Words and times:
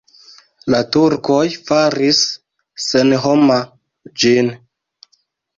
La 0.73 0.77
turkoj 0.95 1.41
faris 1.67 2.21
senhoma 2.87 3.59
ĝin. 4.25 4.51